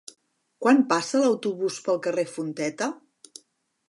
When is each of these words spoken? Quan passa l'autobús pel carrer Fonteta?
Quan 0.65 0.79
passa 0.93 1.21
l'autobús 1.23 1.77
pel 1.89 2.01
carrer 2.07 2.23
Fonteta? 2.31 2.89